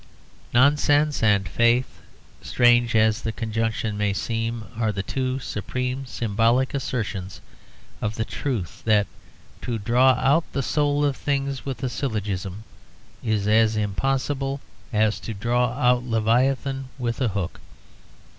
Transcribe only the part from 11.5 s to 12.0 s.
with a